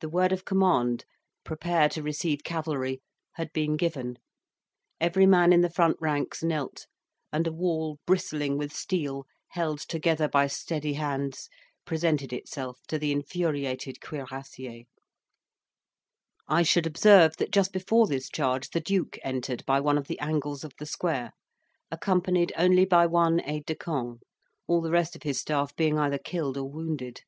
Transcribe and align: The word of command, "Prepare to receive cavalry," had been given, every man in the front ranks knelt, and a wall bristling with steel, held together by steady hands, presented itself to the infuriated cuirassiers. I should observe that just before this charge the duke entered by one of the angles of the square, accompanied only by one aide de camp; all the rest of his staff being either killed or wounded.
The 0.00 0.08
word 0.08 0.32
of 0.32 0.46
command, 0.46 1.04
"Prepare 1.44 1.90
to 1.90 2.02
receive 2.02 2.44
cavalry," 2.44 3.02
had 3.32 3.52
been 3.52 3.76
given, 3.76 4.16
every 4.98 5.26
man 5.26 5.52
in 5.52 5.60
the 5.60 5.68
front 5.68 5.98
ranks 6.00 6.42
knelt, 6.42 6.86
and 7.30 7.46
a 7.46 7.52
wall 7.52 7.98
bristling 8.06 8.56
with 8.56 8.72
steel, 8.72 9.26
held 9.48 9.80
together 9.80 10.28
by 10.30 10.46
steady 10.46 10.94
hands, 10.94 11.50
presented 11.84 12.32
itself 12.32 12.80
to 12.88 12.98
the 12.98 13.12
infuriated 13.12 14.00
cuirassiers. 14.00 14.86
I 16.48 16.62
should 16.62 16.86
observe 16.86 17.36
that 17.36 17.52
just 17.52 17.70
before 17.70 18.06
this 18.06 18.30
charge 18.30 18.70
the 18.70 18.80
duke 18.80 19.18
entered 19.22 19.62
by 19.66 19.78
one 19.78 19.98
of 19.98 20.06
the 20.06 20.20
angles 20.20 20.64
of 20.64 20.72
the 20.78 20.86
square, 20.86 21.32
accompanied 21.90 22.54
only 22.56 22.86
by 22.86 23.04
one 23.06 23.42
aide 23.44 23.66
de 23.66 23.74
camp; 23.74 24.22
all 24.66 24.80
the 24.80 24.90
rest 24.90 25.14
of 25.14 25.22
his 25.22 25.38
staff 25.38 25.76
being 25.76 25.98
either 25.98 26.16
killed 26.18 26.56
or 26.56 26.64
wounded. 26.64 27.24